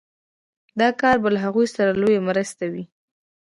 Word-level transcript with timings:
دا 0.79 0.89
کار 1.01 1.15
به 1.23 1.29
له 1.33 1.39
هغوی 1.45 1.67
سره 1.75 1.91
لويه 2.01 2.21
مرسته 2.29 2.65
وي 2.73 2.83